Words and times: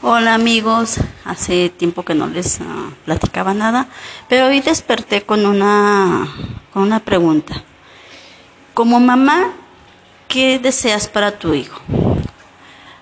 Hola 0.00 0.34
amigos, 0.34 0.98
hace 1.24 1.70
tiempo 1.70 2.04
que 2.04 2.14
no 2.14 2.28
les 2.28 2.60
uh, 2.60 2.92
platicaba 3.04 3.52
nada, 3.52 3.88
pero 4.28 4.46
hoy 4.46 4.60
desperté 4.60 5.22
con 5.22 5.44
una, 5.44 6.32
con 6.72 6.84
una 6.84 7.00
pregunta. 7.00 7.64
Como 8.74 9.00
mamá, 9.00 9.54
¿qué 10.28 10.60
deseas 10.60 11.08
para 11.08 11.36
tu 11.36 11.52
hijo? 11.52 11.80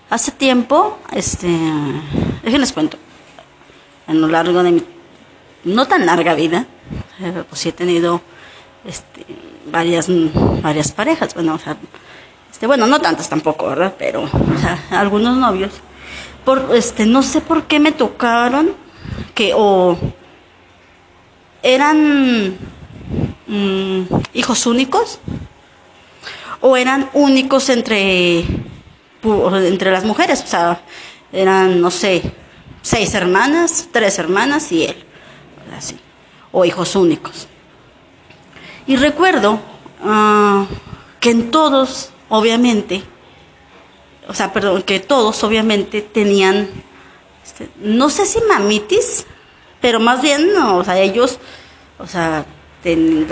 Hace 0.09 0.33
tiempo, 0.33 0.99
este, 1.13 1.55
déjenles 2.43 2.73
cuento, 2.73 2.97
a 4.07 4.15
lo 4.15 4.27
largo 4.29 4.63
de 4.63 4.73
mi 4.73 4.85
no 5.65 5.87
tan 5.87 6.07
larga 6.07 6.33
vida, 6.33 6.65
eh, 7.21 7.45
pues 7.47 7.61
sí 7.61 7.69
he 7.69 7.73
tenido 7.73 8.23
este, 8.87 9.27
varias, 9.71 10.07
varias 10.63 10.93
parejas, 10.93 11.35
bueno, 11.35 11.57
o 11.57 11.59
sea, 11.59 11.77
este, 12.51 12.67
bueno, 12.67 12.87
no 12.87 13.01
tantas 13.03 13.29
tampoco, 13.29 13.67
¿verdad? 13.67 13.95
Pero, 13.99 14.23
o 14.23 14.59
sea, 14.59 14.83
algunos 14.99 15.37
novios 15.37 15.73
por, 16.47 16.77
este, 16.77 17.07
no 17.07 17.25
sé 17.25 17.41
por 17.41 17.65
qué 17.65 17.81
me 17.81 17.91
tocaron, 17.91 18.71
que 19.35 19.53
o 19.53 19.99
eran 21.61 22.57
mm, 23.49 24.03
hijos 24.33 24.65
únicos, 24.67 25.19
o 26.61 26.77
eran 26.77 27.11
únicos 27.15 27.69
entre, 27.69 28.45
entre 29.25 29.91
las 29.91 30.05
mujeres, 30.05 30.45
o 30.45 30.47
sea, 30.47 30.81
eran, 31.33 31.81
no 31.81 31.91
sé, 31.91 32.23
seis 32.81 33.13
hermanas, 33.15 33.89
tres 33.91 34.17
hermanas 34.21 34.71
y 34.71 34.85
él, 34.85 35.05
así, 35.77 35.99
o 36.53 36.65
hijos 36.65 36.95
únicos. 36.95 37.49
Y 38.87 38.95
recuerdo 38.95 39.59
uh, 40.05 40.65
que 41.19 41.31
en 41.33 41.51
todos, 41.51 42.11
obviamente, 42.29 43.03
o 44.29 44.35
sea, 44.35 44.53
perdón, 44.53 44.83
que 44.83 45.01
todos 45.01 45.43
obviamente 45.45 46.03
tenían, 46.03 46.69
este, 47.45 47.69
no 47.79 48.11
sé 48.11 48.27
si 48.27 48.41
mamitis, 48.43 49.27
pero 49.81 50.01
más 50.01 50.23
bien, 50.23 50.57
o 50.57 50.85
sea, 50.85 50.99
ellos, 50.99 51.39
o 51.99 52.07
sea, 52.07 52.45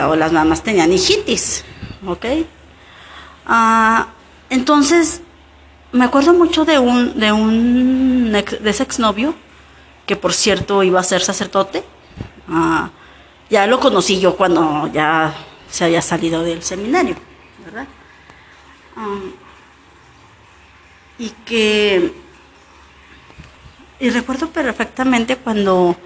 o 0.09 0.17
las 0.17 0.33
mamás 0.33 0.62
tenían 0.62 0.92
hijitis, 0.92 1.64
¿ok? 2.06 2.27
Ah, 3.47 4.09
entonces, 4.51 5.20
me 5.92 6.05
acuerdo 6.05 6.33
mucho 6.33 6.64
de 6.64 6.78
un, 6.78 7.19
de 7.19 7.33
un, 7.33 8.33
de 8.33 8.70
ese 8.70 8.83
exnovio, 8.83 9.34
que 10.06 10.17
por 10.17 10.33
cierto 10.33 10.83
iba 10.83 11.01
a 11.01 11.05
ser 11.05 11.23
sacerdote. 11.23 11.84
Ah, 12.48 12.91
ya 13.48 13.67
lo 13.67 13.79
conocí 13.81 14.20
yo 14.20 14.36
cuando 14.36 14.91
ya 14.92 15.34
se 15.70 15.84
había 15.84 16.03
salido 16.03 16.42
del 16.42 16.62
seminario, 16.62 17.17
¿verdad? 17.64 17.86
Ah, 18.97 19.19
y 21.19 21.31
que 21.45 22.12
y 24.01 24.11
recuerdo 24.11 24.48
perfectamente 24.48 25.37
cuando 25.37 25.97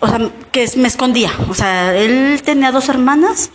o 0.00 0.08
sea 0.08 0.30
que 0.50 0.68
me 0.76 0.88
escondía. 0.88 1.32
O 1.48 1.54
sea 1.54 1.96
él 1.96 2.40
tenía 2.42 2.72
dos 2.72 2.88
hermanas 2.88 3.50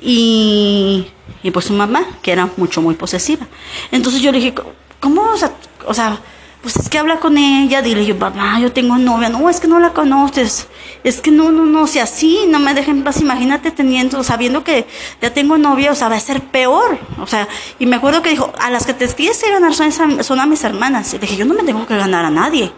y, 0.00 1.06
y 1.42 1.50
pues 1.50 1.66
su 1.66 1.72
mamá 1.72 2.06
que 2.22 2.32
era 2.32 2.50
mucho 2.56 2.82
muy 2.82 2.94
posesiva. 2.94 3.46
Entonces 3.90 4.20
yo 4.20 4.32
le 4.32 4.38
dije 4.38 4.54
cómo 5.00 5.22
o 5.22 5.36
sea, 5.36 5.52
o 5.86 5.94
sea 5.94 6.18
pues 6.66 6.78
es 6.78 6.88
que 6.88 6.98
habla 6.98 7.20
con 7.20 7.38
ella, 7.38 7.80
dile 7.80 8.04
yo, 8.04 8.16
mamá, 8.16 8.58
yo 8.58 8.72
tengo 8.72 8.98
novia, 8.98 9.28
no, 9.28 9.48
es 9.48 9.60
que 9.60 9.68
no 9.68 9.78
la 9.78 9.92
conoces, 9.92 10.66
es 11.04 11.20
que 11.20 11.30
no, 11.30 11.52
no, 11.52 11.64
no, 11.64 11.86
si 11.86 12.00
así, 12.00 12.40
no 12.48 12.58
me 12.58 12.74
dejen 12.74 13.04
paz, 13.04 13.20
imagínate 13.20 13.70
teniendo, 13.70 14.24
sabiendo 14.24 14.64
que 14.64 14.84
ya 15.22 15.32
tengo 15.32 15.58
novia, 15.58 15.92
o 15.92 15.94
sea, 15.94 16.08
va 16.08 16.16
a 16.16 16.20
ser 16.20 16.42
peor, 16.42 16.98
o 17.20 17.26
sea, 17.28 17.46
y 17.78 17.86
me 17.86 17.94
acuerdo 17.94 18.20
que 18.20 18.30
dijo, 18.30 18.52
a 18.58 18.68
las 18.70 18.84
que 18.84 18.94
te 18.94 19.06
tienes 19.06 19.40
que 19.40 19.48
ganar 19.48 19.74
son, 19.74 20.24
son 20.24 20.40
a 20.40 20.46
mis 20.46 20.64
hermanas, 20.64 21.14
y 21.14 21.18
dije, 21.18 21.36
yo 21.36 21.44
no 21.44 21.54
me 21.54 21.62
tengo 21.62 21.86
que 21.86 21.96
ganar 21.96 22.24
a 22.24 22.30
nadie. 22.30 22.72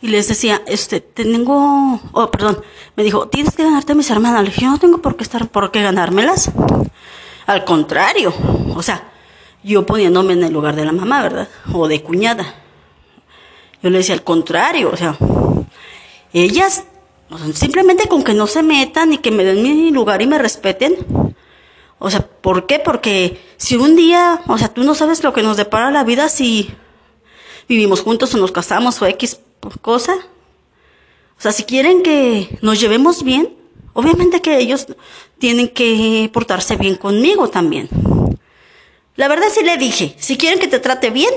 Y 0.00 0.08
les 0.08 0.28
decía, 0.28 0.62
este, 0.64 1.00
tengo, 1.00 2.00
oh, 2.12 2.30
perdón, 2.30 2.62
me 2.96 3.02
dijo, 3.02 3.28
tienes 3.28 3.54
que 3.54 3.64
ganarte 3.64 3.92
a 3.92 3.94
mis 3.96 4.08
hermanas. 4.08 4.44
Le 4.44 4.48
dije, 4.48 4.62
yo 4.62 4.70
no 4.70 4.78
tengo 4.78 4.98
por 4.98 5.16
qué 5.16 5.24
estar, 5.24 5.46
por 5.48 5.72
qué 5.72 5.82
ganármelas. 5.82 6.52
Al 7.46 7.64
contrario, 7.64 8.32
o 8.76 8.82
sea, 8.82 9.02
yo 9.68 9.84
poniéndome 9.84 10.32
en 10.32 10.42
el 10.42 10.52
lugar 10.52 10.74
de 10.74 10.84
la 10.84 10.92
mamá, 10.92 11.22
¿verdad? 11.22 11.48
O 11.72 11.86
de 11.88 12.02
cuñada. 12.02 12.54
Yo 13.82 13.90
le 13.90 13.98
decía 13.98 14.14
al 14.14 14.24
contrario, 14.24 14.90
o 14.92 14.96
sea, 14.96 15.16
ellas 16.32 16.84
simplemente 17.52 18.08
con 18.08 18.24
que 18.24 18.32
no 18.32 18.46
se 18.46 18.62
metan 18.62 19.12
y 19.12 19.18
que 19.18 19.30
me 19.30 19.44
den 19.44 19.62
mi 19.62 19.90
lugar 19.90 20.22
y 20.22 20.26
me 20.26 20.38
respeten. 20.38 20.96
O 21.98 22.10
sea, 22.10 22.26
¿por 22.26 22.66
qué? 22.66 22.78
Porque 22.78 23.40
si 23.58 23.76
un 23.76 23.94
día, 23.94 24.40
o 24.46 24.56
sea, 24.56 24.68
tú 24.68 24.84
no 24.84 24.94
sabes 24.94 25.22
lo 25.22 25.32
que 25.32 25.42
nos 25.42 25.56
depara 25.56 25.90
la 25.90 26.04
vida 26.04 26.28
si 26.28 26.70
vivimos 27.68 28.00
juntos 28.00 28.34
o 28.34 28.38
nos 28.38 28.52
casamos 28.52 29.00
o 29.02 29.06
X 29.06 29.40
cosa. 29.82 30.14
O 31.36 31.40
sea, 31.40 31.52
si 31.52 31.64
quieren 31.64 32.02
que 32.02 32.58
nos 32.62 32.80
llevemos 32.80 33.22
bien, 33.22 33.54
obviamente 33.92 34.40
que 34.40 34.58
ellos 34.58 34.86
tienen 35.38 35.68
que 35.68 36.30
portarse 36.32 36.76
bien 36.76 36.96
conmigo 36.96 37.48
también. 37.48 37.88
La 39.18 39.26
verdad 39.26 39.48
sí 39.52 39.64
le 39.64 39.76
dije, 39.76 40.14
si 40.20 40.38
quieren 40.38 40.60
que 40.60 40.68
te 40.68 40.78
trate 40.78 41.10
bien, 41.10 41.34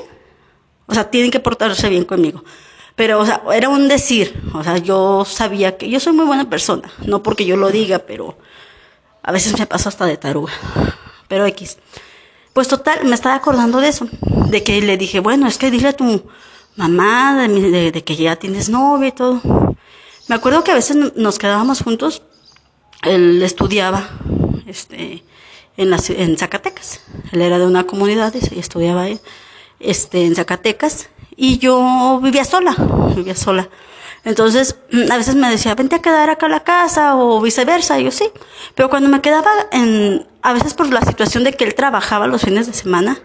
o 0.86 0.94
sea, 0.94 1.10
tienen 1.10 1.32
que 1.32 1.40
portarse 1.40 1.90
bien 1.90 2.06
conmigo. 2.06 2.44
Pero, 2.96 3.20
o 3.20 3.26
sea, 3.26 3.42
era 3.56 3.70
un 3.70 3.88
decir, 3.88 4.40
o 4.54 4.64
sea, 4.64 4.78
yo 4.78 5.26
sabía 5.26 5.78
que 5.78 5.90
yo 5.90 6.00
soy 6.00 6.14
muy 6.14 6.26
buena 6.26 6.48
persona, 6.48 6.92
no 7.08 7.24
porque 7.24 7.44
yo 7.44 7.58
lo 7.58 7.72
diga, 7.72 7.98
pero 7.98 8.38
a 9.24 9.32
veces 9.32 9.58
me 9.58 9.66
paso 9.66 9.90
hasta 9.90 10.06
de 10.06 10.16
taruga. 10.16 10.54
Pero 11.28 11.44
X. 11.48 11.80
Pues 12.54 12.68
total, 12.68 13.04
me 13.06 13.16
estaba 13.16 13.34
acordando 13.34 13.80
de 13.80 13.88
eso, 13.88 14.08
de 14.22 14.62
que 14.62 14.80
le 14.80 14.96
dije, 14.96 15.20
bueno, 15.20 15.48
es 15.48 15.58
que 15.58 15.72
dile 15.72 15.88
a 15.88 15.94
tu 15.94 16.24
mamá 16.76 17.48
de, 17.48 17.92
de 17.92 18.04
que 18.04 18.16
ya 18.16 18.36
tienes 18.36 18.70
novia 18.70 19.08
y 19.08 19.12
todo. 19.12 19.42
Me 20.28 20.36
acuerdo 20.36 20.64
que 20.64 20.70
a 20.70 20.76
veces 20.76 21.16
nos 21.16 21.40
quedábamos 21.40 21.82
juntos, 21.82 22.22
él 23.02 23.42
estudiaba, 23.42 24.08
este, 24.68 25.24
en, 25.78 25.90
la, 25.90 26.00
en 26.10 26.38
Zacatecas. 26.38 27.02
Él 27.32 27.42
era 27.42 27.60
de 27.60 27.66
una 27.66 27.86
comunidad 27.86 28.34
y 28.34 28.60
estudiaba 28.60 29.08
este, 29.80 30.26
en 30.26 30.36
Zacatecas 30.36 31.10
y 31.36 31.58
yo 31.58 32.20
vivía 32.22 32.46
sola, 32.46 32.76
vivía 33.16 33.36
sola. 33.36 33.70
Entonces, 34.24 34.76
a 35.10 35.18
veces 35.18 35.36
me 35.36 35.50
decía, 35.50 35.74
vente 35.74 35.96
a 35.96 36.02
quedar 36.02 36.30
acá 36.30 36.46
a 36.46 36.50
la 36.50 36.64
casa 36.64 37.16
o 37.16 37.42
viceversa, 37.42 38.00
y 38.00 38.04
yo 38.04 38.12
sí. 38.12 38.30
Pero 38.76 38.90
cuando 38.90 39.10
me 39.10 39.22
quedaba 39.22 39.50
en, 39.72 40.28
a 40.44 40.54
veces 40.54 40.76
por 40.76 40.92
la 40.94 41.02
situación 41.02 41.44
de 41.44 41.54
que 41.54 41.64
él 41.64 41.74
trabajaba 41.74 42.28
los 42.28 42.44
fines 42.44 42.68
de 42.68 42.74
semana, 42.74 43.18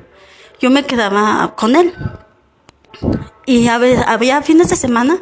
yo 0.58 0.70
me 0.70 0.84
quedaba 0.84 1.54
con 1.54 1.76
él. 1.76 1.92
Y 3.44 3.68
había 3.68 4.40
fines 4.40 4.70
de 4.70 4.76
semana, 4.76 5.18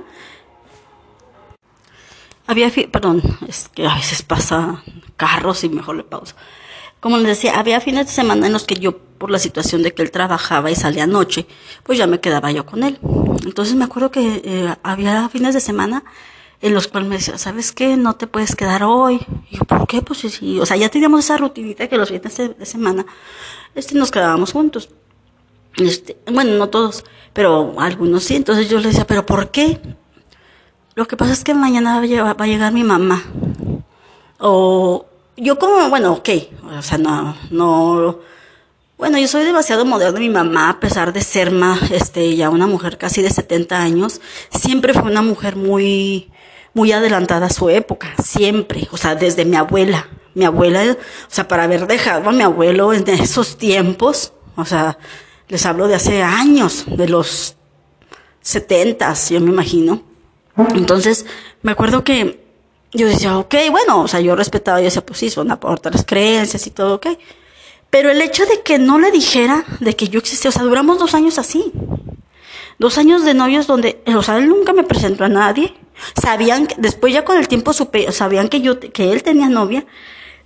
había, 2.46 2.70
perdón, 2.92 3.20
es 3.48 3.68
que 3.68 3.86
a 3.86 3.96
veces 3.96 4.22
pasa 4.22 4.84
carros 5.16 5.64
y 5.64 5.68
mejor 5.68 5.96
le 5.96 6.04
pausa 6.04 6.36
como 7.04 7.18
les 7.18 7.26
decía, 7.26 7.58
había 7.58 7.82
fines 7.82 8.06
de 8.06 8.12
semana 8.12 8.46
en 8.46 8.54
los 8.54 8.64
que 8.64 8.76
yo, 8.76 8.96
por 8.96 9.30
la 9.30 9.38
situación 9.38 9.82
de 9.82 9.92
que 9.92 10.00
él 10.00 10.10
trabajaba 10.10 10.70
y 10.70 10.74
salía 10.74 11.06
noche, 11.06 11.44
pues 11.82 11.98
ya 11.98 12.06
me 12.06 12.18
quedaba 12.18 12.50
yo 12.50 12.64
con 12.64 12.82
él. 12.82 12.98
Entonces 13.44 13.74
me 13.74 13.84
acuerdo 13.84 14.10
que 14.10 14.40
eh, 14.42 14.74
había 14.82 15.28
fines 15.28 15.52
de 15.52 15.60
semana 15.60 16.02
en 16.62 16.72
los 16.72 16.88
cuales 16.88 17.10
me 17.10 17.16
decía, 17.16 17.36
¿sabes 17.36 17.72
qué? 17.72 17.98
No 17.98 18.14
te 18.16 18.26
puedes 18.26 18.56
quedar 18.56 18.84
hoy. 18.84 19.20
Y 19.50 19.58
yo, 19.58 19.64
¿por 19.64 19.86
qué? 19.86 20.00
Pues 20.00 20.20
sí, 20.20 20.58
o 20.58 20.64
sea, 20.64 20.78
ya 20.78 20.88
teníamos 20.88 21.26
esa 21.26 21.36
rutinita 21.36 21.86
que 21.88 21.98
los 21.98 22.08
fines 22.08 22.38
de, 22.38 22.64
semana, 22.64 23.04
este, 23.74 23.94
nos 23.96 24.10
quedábamos 24.10 24.52
juntos. 24.52 24.88
Este, 25.76 26.16
bueno, 26.32 26.52
no 26.52 26.70
todos, 26.70 27.04
pero 27.34 27.74
algunos 27.80 28.24
sí. 28.24 28.36
Entonces 28.36 28.70
yo 28.70 28.78
le 28.78 28.88
decía, 28.88 29.06
¿pero 29.06 29.26
por 29.26 29.50
qué? 29.50 29.78
Lo 30.94 31.06
que 31.06 31.18
pasa 31.18 31.34
es 31.34 31.44
que 31.44 31.52
mañana 31.52 32.00
va 32.00 32.34
a 32.38 32.46
llegar 32.46 32.72
mi 32.72 32.82
mamá. 32.82 33.22
O, 34.38 35.04
yo 35.36 35.58
como, 35.58 35.88
bueno, 35.88 36.12
ok, 36.12 36.28
o 36.78 36.82
sea, 36.82 36.98
no, 36.98 37.36
no, 37.50 38.20
bueno, 38.96 39.18
yo 39.18 39.26
soy 39.26 39.44
demasiado 39.44 39.84
moderno, 39.84 40.20
mi 40.20 40.30
mamá, 40.30 40.70
a 40.70 40.80
pesar 40.80 41.12
de 41.12 41.20
ser 41.20 41.50
más, 41.50 41.90
este, 41.90 42.36
ya 42.36 42.50
una 42.50 42.66
mujer 42.66 42.98
casi 42.98 43.22
de 43.22 43.30
70 43.30 43.80
años, 43.80 44.20
siempre 44.50 44.94
fue 44.94 45.02
una 45.02 45.22
mujer 45.22 45.56
muy, 45.56 46.30
muy 46.72 46.92
adelantada 46.92 47.46
a 47.46 47.50
su 47.50 47.68
época, 47.70 48.14
siempre, 48.22 48.88
o 48.92 48.96
sea, 48.96 49.14
desde 49.14 49.44
mi 49.44 49.56
abuela, 49.56 50.08
mi 50.34 50.44
abuela, 50.44 50.82
o 50.92 50.96
sea, 51.28 51.48
para 51.48 51.64
haber 51.64 51.86
dejado 51.86 52.28
a 52.28 52.32
mi 52.32 52.42
abuelo 52.42 52.92
en 52.92 53.08
esos 53.08 53.58
tiempos, 53.58 54.32
o 54.56 54.64
sea, 54.64 54.98
les 55.48 55.66
hablo 55.66 55.88
de 55.88 55.96
hace 55.96 56.22
años, 56.22 56.84
de 56.86 57.08
los 57.08 57.56
70, 58.42 59.14
yo 59.30 59.40
me 59.40 59.50
imagino. 59.50 60.02
Entonces, 60.74 61.26
me 61.62 61.72
acuerdo 61.72 62.04
que 62.04 62.43
yo 62.94 63.08
decía, 63.08 63.36
ok, 63.36 63.54
bueno, 63.70 64.02
o 64.02 64.08
sea, 64.08 64.20
yo 64.20 64.36
respetaba, 64.36 64.78
yo 64.78 64.84
decía, 64.84 65.04
pues 65.04 65.18
sí, 65.18 65.28
son 65.28 65.48
las 65.48 66.04
creencias 66.06 66.66
y 66.66 66.70
todo, 66.70 66.94
ok. 66.94 67.08
Pero 67.90 68.10
el 68.10 68.22
hecho 68.22 68.46
de 68.46 68.62
que 68.62 68.78
no 68.78 68.98
le 68.98 69.10
dijera 69.10 69.64
de 69.80 69.94
que 69.94 70.08
yo 70.08 70.20
existía, 70.20 70.48
o 70.48 70.52
sea, 70.52 70.62
duramos 70.62 70.98
dos 70.98 71.14
años 71.14 71.38
así. 71.38 71.72
Dos 72.78 72.98
años 72.98 73.24
de 73.24 73.34
novios 73.34 73.66
donde, 73.66 74.02
o 74.06 74.22
sea, 74.22 74.38
él 74.38 74.48
nunca 74.48 74.72
me 74.72 74.84
presentó 74.84 75.24
a 75.24 75.28
nadie. 75.28 75.74
Sabían, 76.20 76.68
después 76.76 77.12
ya 77.12 77.24
con 77.24 77.36
el 77.36 77.48
tiempo 77.48 77.72
supe, 77.72 78.10
sabían 78.12 78.48
que 78.48 78.60
yo, 78.60 78.80
que 78.80 79.12
él 79.12 79.22
tenía 79.22 79.48
novia, 79.48 79.86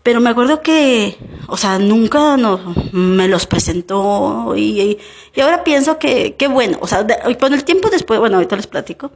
Pero 0.02 0.20
me 0.20 0.30
acuerdo 0.30 0.62
que, 0.62 1.18
o 1.48 1.56
sea, 1.56 1.78
nunca 1.78 2.36
no, 2.36 2.74
me 2.92 3.28
los 3.28 3.46
presentó 3.46 4.54
y, 4.56 4.98
y, 5.34 5.40
ahora 5.40 5.64
pienso 5.64 5.98
que, 5.98 6.34
qué 6.36 6.48
bueno, 6.48 6.78
o 6.80 6.86
sea, 6.86 7.06
con 7.38 7.52
el 7.52 7.64
tiempo 7.64 7.90
después, 7.90 8.20
bueno, 8.20 8.36
ahorita 8.36 8.56
les 8.56 8.66
platico, 8.66 9.10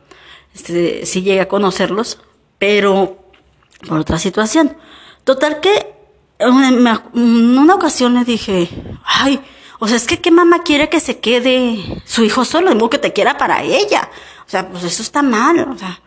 este, 0.54 1.06
sí 1.06 1.22
llegué 1.22 1.40
a 1.40 1.48
conocerlos, 1.48 2.18
pero 2.58 3.21
por 3.86 3.98
otra 3.98 4.18
situación. 4.18 4.76
Total 5.24 5.60
que 5.60 5.94
en 6.38 7.58
una 7.58 7.74
ocasión 7.74 8.14
le 8.14 8.24
dije, 8.24 8.68
ay, 9.04 9.40
o 9.78 9.88
sea, 9.88 9.96
es 9.96 10.06
que 10.06 10.20
qué 10.20 10.30
mamá 10.30 10.62
quiere 10.62 10.88
que 10.88 11.00
se 11.00 11.18
quede 11.18 12.02
su 12.04 12.22
hijo 12.22 12.44
solo, 12.44 12.72
modo 12.74 12.90
que 12.90 12.98
te 12.98 13.12
quiera 13.12 13.36
para 13.36 13.62
ella. 13.62 14.10
O 14.46 14.50
sea, 14.50 14.68
pues 14.68 14.84
eso 14.84 15.02
está 15.02 15.22
mal, 15.22 15.58
o 15.58 15.76
sea, 15.76 16.00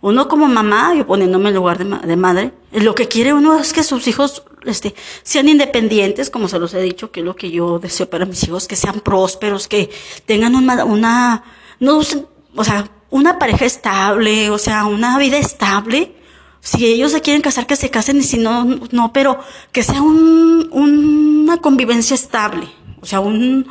uno 0.00 0.28
como 0.28 0.48
mamá, 0.48 0.94
yo 0.94 1.06
poniéndome 1.06 1.50
en 1.50 1.54
lugar 1.54 1.78
de, 1.78 2.16
madre, 2.16 2.52
lo 2.72 2.94
que 2.94 3.06
quiere 3.06 3.34
uno 3.34 3.58
es 3.58 3.72
que 3.72 3.82
sus 3.82 4.08
hijos 4.08 4.42
este, 4.64 4.94
sean 5.22 5.48
independientes, 5.48 6.30
como 6.30 6.48
se 6.48 6.58
los 6.58 6.74
he 6.74 6.80
dicho, 6.80 7.12
que 7.12 7.20
es 7.20 7.26
lo 7.26 7.36
que 7.36 7.50
yo 7.50 7.78
deseo 7.78 8.10
para 8.10 8.24
mis 8.24 8.42
hijos, 8.44 8.66
que 8.66 8.76
sean 8.76 9.00
prósperos, 9.00 9.68
que 9.68 9.90
tengan 10.26 10.56
una, 10.56 10.84
una 10.84 11.44
no, 11.78 11.98
o 11.98 12.64
sea, 12.64 12.90
una 13.10 13.38
pareja 13.38 13.64
estable, 13.64 14.50
o 14.50 14.58
sea, 14.58 14.86
una 14.86 15.18
vida 15.18 15.36
estable. 15.36 16.16
Si 16.60 16.86
ellos 16.86 17.12
se 17.12 17.22
quieren 17.22 17.42
casar, 17.42 17.66
que 17.66 17.76
se 17.76 17.90
casen, 17.90 18.18
y 18.18 18.22
si 18.22 18.38
no, 18.38 18.64
no, 18.90 19.12
pero 19.12 19.38
que 19.72 19.82
sea 19.82 20.02
un, 20.02 20.68
una 20.72 21.56
convivencia 21.58 22.14
estable, 22.14 22.68
o 23.00 23.06
sea, 23.06 23.20
un, 23.20 23.66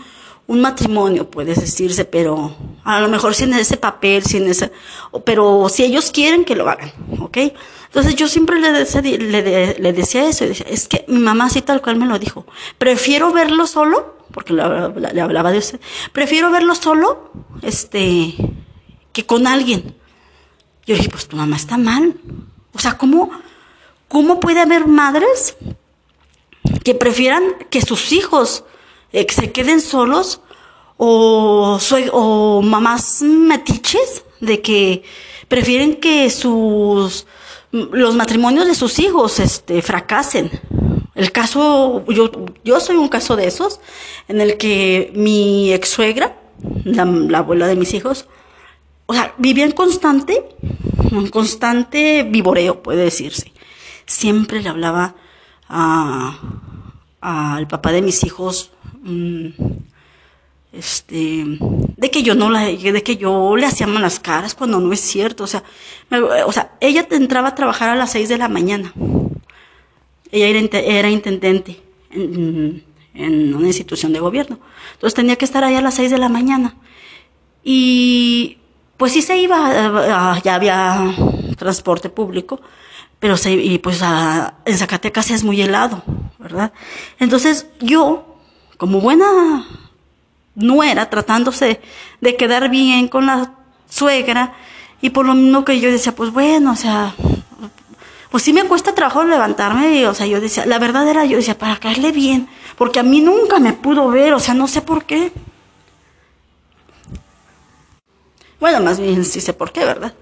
un 0.49 0.61
matrimonio, 0.61 1.29
puede 1.29 1.53
decirse, 1.53 2.05
pero 2.05 2.55
a 2.83 2.99
lo 2.99 3.07
mejor 3.07 3.35
sin 3.35 3.53
ese 3.53 3.77
papel, 3.77 4.23
sin 4.23 4.47
ese, 4.47 4.71
pero 5.23 5.69
si 5.69 5.83
ellos 5.83 6.09
quieren 6.09 6.43
que 6.43 6.55
lo 6.55 6.67
hagan, 6.67 6.91
¿ok? 7.19 7.37
Entonces 7.85 8.15
yo 8.15 8.27
siempre 8.27 8.59
le, 8.59 8.71
decía, 8.71 9.01
le, 9.01 9.93
decía 9.93 10.27
eso, 10.27 10.45
es 10.45 10.87
que 10.87 11.05
mi 11.07 11.19
mamá 11.19 11.45
así 11.45 11.61
tal 11.61 11.83
cual 11.83 11.97
me 11.97 12.07
lo 12.07 12.17
dijo, 12.17 12.47
prefiero 12.79 13.31
verlo 13.31 13.67
solo, 13.67 14.17
porque 14.31 14.53
le, 14.53 15.21
hablaba 15.21 15.51
de 15.51 15.59
usted, 15.59 15.79
prefiero 16.13 16.49
verlo 16.49 16.73
solo, 16.73 17.31
este, 17.61 18.33
que 19.11 19.25
con 19.27 19.45
alguien. 19.45 19.95
Yo 20.87 20.95
dije, 20.95 21.09
pues 21.09 21.27
tu 21.27 21.37
mamá 21.37 21.55
está 21.55 21.77
mal. 21.77 22.15
O 22.79 22.81
sea, 22.81 22.97
¿cómo, 22.97 23.29
cómo 24.07 24.39
puede 24.39 24.61
haber 24.61 24.87
madres 24.87 25.57
que 26.85 26.95
prefieran 26.95 27.43
que 27.69 27.81
sus 27.81 28.13
hijos 28.13 28.63
eh, 29.11 29.27
se 29.29 29.51
queden 29.51 29.81
solos 29.81 30.39
o, 30.95 31.77
o 32.13 32.61
mamás 32.61 33.21
metiches 33.21 34.23
de 34.39 34.61
que 34.61 35.03
prefieren 35.49 35.95
que 35.95 36.29
sus 36.29 37.27
los 37.73 38.15
matrimonios 38.15 38.65
de 38.65 38.75
sus 38.75 38.97
hijos 38.99 39.41
este 39.41 39.81
fracasen. 39.81 40.49
El 41.15 41.33
caso 41.33 42.05
yo 42.07 42.31
yo 42.63 42.79
soy 42.79 42.95
un 42.95 43.09
caso 43.09 43.35
de 43.35 43.45
esos 43.45 43.81
en 44.29 44.39
el 44.39 44.55
que 44.55 45.11
mi 45.15 45.73
ex 45.73 45.89
suegra, 45.89 46.37
la 46.85 47.39
abuela 47.39 47.67
de 47.67 47.75
mis 47.75 47.93
hijos, 47.93 48.25
o 49.09 49.13
sea, 49.13 49.33
vivía 49.37 49.65
en 49.65 49.71
constante, 49.71 50.45
un 51.11 51.29
constante 51.29 52.23
vivoreo, 52.23 52.83
puede 52.83 53.03
decirse. 53.03 53.51
Siempre 54.05 54.61
le 54.61 54.69
hablaba 54.69 55.15
al 55.67 57.67
papá 57.67 57.91
de 57.91 58.01
mis 58.01 58.23
hijos 58.23 58.71
Mm, 59.01 59.47
este, 60.71 61.45
de 61.97 62.11
que 62.11 62.21
yo 62.21 62.35
no 62.35 62.49
la, 62.49 62.65
de 62.65 63.03
que 63.03 63.17
yo 63.17 63.55
le 63.55 63.65
hacía 63.65 63.87
malas 63.87 64.19
caras 64.19 64.53
cuando 64.53 64.79
no 64.79 64.93
es 64.93 64.99
cierto, 64.99 65.43
o 65.43 65.47
sea, 65.47 65.63
o 66.45 66.51
sea, 66.51 66.75
ella 66.79 67.07
entraba 67.09 67.49
a 67.49 67.55
trabajar 67.55 67.89
a 67.89 67.95
las 67.95 68.11
seis 68.11 68.29
de 68.29 68.37
la 68.37 68.49
mañana. 68.49 68.93
Ella 70.31 70.69
era, 70.73 71.09
intendente 71.09 71.81
en, 72.11 72.83
en, 73.15 73.55
una 73.55 73.67
institución 73.67 74.13
de 74.13 74.19
gobierno. 74.19 74.59
Entonces 74.93 75.15
tenía 75.15 75.37
que 75.37 75.45
estar 75.45 75.63
ahí 75.63 75.75
a 75.75 75.81
las 75.81 75.95
seis 75.95 76.11
de 76.11 76.19
la 76.19 76.29
mañana. 76.29 76.75
Y 77.63 78.57
pues 78.99 79.13
sí 79.13 79.21
se 79.21 79.37
iba, 79.37 80.37
ya 80.43 80.55
había 80.55 81.15
transporte 81.57 82.09
público, 82.09 82.59
pero 83.17 83.37
se, 83.37 83.53
y 83.53 83.77
pues 83.77 84.01
en 84.01 84.77
Zacatecas 84.77 85.31
es 85.31 85.45
muy 85.45 85.61
helado, 85.61 86.03
¿verdad? 86.37 86.73
Entonces 87.17 87.67
yo 87.79 88.35
como 88.75 88.99
buena 88.99 89.65
nuera, 90.53 91.09
tratándose 91.09 91.79
de 92.19 92.35
quedar 92.35 92.69
bien 92.69 93.07
con 93.07 93.25
la 93.25 93.53
suegra, 93.89 94.53
y 95.01 95.11
por 95.11 95.25
lo 95.25 95.33
mismo 95.33 95.63
que 95.63 95.79
yo 95.79 95.89
decía, 95.89 96.13
pues 96.13 96.31
bueno, 96.33 96.73
o 96.73 96.75
sea, 96.75 97.15
pues 98.29 98.43
sí 98.43 98.51
me 98.51 98.65
cuesta 98.65 98.93
trabajo 98.93 99.23
levantarme, 99.23 100.01
y, 100.01 100.03
o 100.03 100.13
sea, 100.13 100.27
yo 100.27 100.41
decía, 100.41 100.65
la 100.65 100.77
verdad 100.77 101.07
era, 101.07 101.23
yo 101.23 101.37
decía, 101.37 101.57
para 101.57 101.77
caerle 101.77 102.11
bien, 102.11 102.49
porque 102.77 102.99
a 102.99 103.03
mí 103.03 103.21
nunca 103.21 103.59
me 103.59 103.71
pudo 103.71 104.09
ver, 104.09 104.33
o 104.33 104.39
sea, 104.39 104.53
no 104.53 104.67
sé 104.67 104.81
por 104.81 105.05
qué. 105.05 105.31
Bueno, 108.59 108.79
más 108.81 108.99
bien 108.99 109.25
sí 109.25 109.41
sé 109.41 109.53
por 109.53 109.71
qué, 109.71 109.85
¿verdad? 109.85 110.13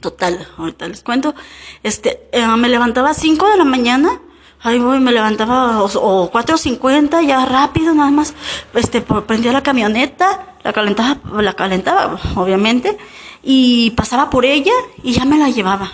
Total, 0.00 0.48
ahorita 0.58 0.88
les 0.88 1.02
cuento. 1.02 1.34
Este, 1.82 2.28
eh, 2.32 2.46
me 2.56 2.68
levantaba 2.68 3.10
a 3.10 3.14
5 3.14 3.48
de 3.48 3.56
la 3.56 3.64
mañana 3.64 4.20
Ahí 4.64 4.78
voy, 4.78 5.00
me 5.00 5.10
levantaba, 5.10 5.82
o, 5.82 6.30
4.50, 6.30 7.26
ya 7.26 7.44
rápido, 7.46 7.94
nada 7.94 8.12
más, 8.12 8.32
este, 8.74 9.00
prendía 9.00 9.50
la 9.50 9.64
camioneta, 9.64 10.54
la 10.62 10.72
calentaba, 10.72 11.42
la 11.42 11.54
calentaba, 11.54 12.20
obviamente, 12.36 12.96
y 13.42 13.90
pasaba 13.90 14.30
por 14.30 14.44
ella 14.44 14.72
y 15.02 15.14
ya 15.14 15.24
me 15.24 15.36
la 15.36 15.50
llevaba. 15.50 15.90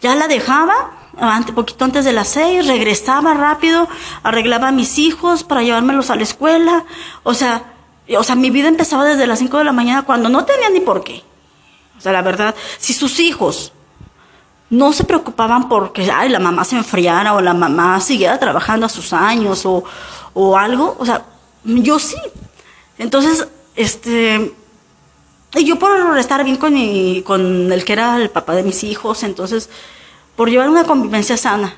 Ya 0.00 0.14
la 0.14 0.26
dejaba, 0.26 1.10
un 1.20 1.54
poquito 1.54 1.84
antes 1.84 2.06
de 2.06 2.14
las 2.14 2.28
seis, 2.28 2.66
regresaba 2.66 3.34
rápido, 3.34 3.86
arreglaba 4.22 4.68
a 4.68 4.72
mis 4.72 4.98
hijos 4.98 5.44
para 5.44 5.62
llevármelos 5.62 6.08
a 6.08 6.16
la 6.16 6.22
escuela, 6.22 6.86
o 7.24 7.34
sea, 7.34 7.71
o 8.18 8.24
sea, 8.24 8.34
mi 8.34 8.50
vida 8.50 8.68
empezaba 8.68 9.04
desde 9.04 9.26
las 9.26 9.38
5 9.38 9.58
de 9.58 9.64
la 9.64 9.72
mañana 9.72 10.02
cuando 10.02 10.28
no 10.28 10.44
tenía 10.44 10.70
ni 10.70 10.80
por 10.80 11.02
qué. 11.04 11.22
O 11.96 12.00
sea, 12.00 12.12
la 12.12 12.22
verdad, 12.22 12.54
si 12.78 12.92
sus 12.92 13.20
hijos 13.20 13.72
no 14.70 14.92
se 14.92 15.04
preocupaban 15.04 15.68
porque 15.68 16.10
ay, 16.10 16.28
la 16.30 16.38
mamá 16.38 16.64
se 16.64 16.76
enfriara 16.76 17.34
o 17.34 17.40
la 17.40 17.54
mamá 17.54 18.00
siguiera 18.00 18.38
trabajando 18.38 18.86
a 18.86 18.88
sus 18.88 19.12
años 19.12 19.64
o, 19.66 19.84
o 20.34 20.56
algo. 20.56 20.96
O 20.98 21.06
sea, 21.06 21.24
yo 21.64 21.98
sí. 21.98 22.16
Entonces, 22.98 23.46
este, 23.76 24.52
y 25.54 25.64
yo 25.64 25.78
por 25.78 26.18
estar 26.18 26.42
bien 26.44 26.56
con, 26.56 26.72
mi, 26.72 27.22
con 27.22 27.70
el 27.72 27.84
que 27.84 27.92
era 27.92 28.16
el 28.16 28.30
papá 28.30 28.54
de 28.54 28.62
mis 28.62 28.84
hijos, 28.84 29.22
entonces, 29.22 29.68
por 30.36 30.48
llevar 30.48 30.68
una 30.68 30.84
convivencia 30.84 31.36
sana. 31.36 31.74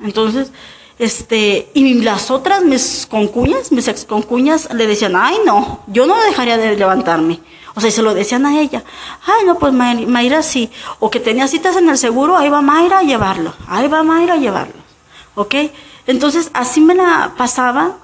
Entonces, 0.00 0.52
este, 0.98 1.70
y 1.74 1.94
las 2.02 2.30
otras, 2.30 2.62
mis 2.64 3.06
concuñas, 3.10 3.72
mis 3.72 3.88
ex 3.88 4.04
concuñas, 4.04 4.72
le 4.72 4.86
decían, 4.86 5.16
ay 5.16 5.38
no, 5.44 5.80
yo 5.88 6.06
no 6.06 6.16
dejaría 6.22 6.56
de 6.56 6.76
levantarme. 6.76 7.40
O 7.76 7.80
sea, 7.80 7.88
y 7.88 7.92
se 7.92 8.02
lo 8.02 8.14
decían 8.14 8.46
a 8.46 8.60
ella. 8.60 8.84
Ay, 9.26 9.44
no, 9.46 9.58
pues 9.58 9.72
Mayra 9.72 10.42
sí. 10.42 10.70
O 11.00 11.10
que 11.10 11.18
tenía 11.18 11.48
citas 11.48 11.76
en 11.76 11.88
el 11.88 11.98
seguro, 11.98 12.36
ahí 12.36 12.48
va 12.48 12.62
Mayra 12.62 13.00
a 13.00 13.02
llevarlo. 13.02 13.52
Ahí 13.66 13.88
va 13.88 14.04
Mayra 14.04 14.34
a 14.34 14.36
llevarlo. 14.36 14.74
¿Ok? 15.34 15.56
Entonces, 16.06 16.50
así 16.54 16.80
me 16.80 16.94
la 16.94 17.34
pasaba. 17.36 17.98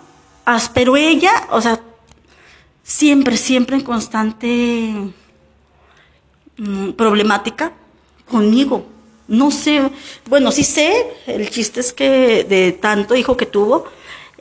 Pero 0.74 0.96
ella, 0.96 1.30
o 1.50 1.60
sea, 1.60 1.78
siempre, 2.82 3.36
siempre 3.36 3.76
en 3.76 3.82
constante 3.82 5.12
mm, 6.56 6.90
problemática 6.92 7.72
conmigo. 8.28 8.84
No 9.30 9.50
sé, 9.50 9.90
bueno, 10.28 10.52
sí 10.52 10.64
sé, 10.64 11.06
el 11.26 11.48
chiste 11.48 11.80
es 11.80 11.94
que 11.94 12.44
de 12.44 12.72
tanto 12.72 13.16
hijo 13.16 13.36
que 13.36 13.46
tuvo, 13.46 13.86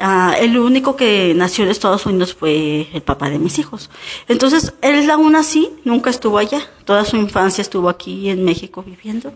Ah, 0.01 0.33
el 0.39 0.57
único 0.57 0.95
que 0.95 1.33
nació 1.35 1.65
en 1.65 1.71
Estados 1.71 2.05
Unidos 2.05 2.33
fue 2.33 2.87
el 2.93 3.01
papá 3.01 3.29
de 3.29 3.37
mis 3.37 3.59
hijos. 3.59 3.89
Entonces, 4.29 4.73
él 4.81 5.11
aún 5.11 5.35
así 5.35 5.71
nunca 5.83 6.09
estuvo 6.09 6.37
allá. 6.37 6.61
Toda 6.85 7.03
su 7.03 7.17
infancia 7.17 7.61
estuvo 7.61 7.89
aquí 7.89 8.29
en 8.29 8.45
México 8.45 8.81
viviendo. 8.81 9.33